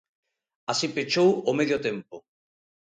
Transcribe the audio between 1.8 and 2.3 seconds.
tempo.